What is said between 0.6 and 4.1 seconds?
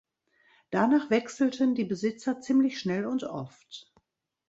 Danach wechselten die Besitzer ziemlich schnell und oft.